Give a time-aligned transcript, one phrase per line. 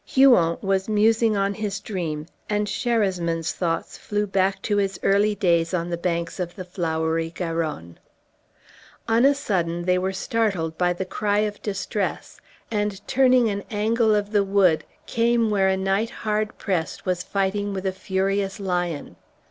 [0.03, 5.75] Huon was musing on his dream, and Sherasmin's thoughts flew back to his early days
[5.75, 7.99] on the banks of the flowery Garonne.
[9.07, 12.41] On a sudden they were startled by the cry of distress,
[12.71, 17.71] and turning an angle of the wood, came where a knight hard pressed was fighting
[17.71, 19.17] with a furious lion.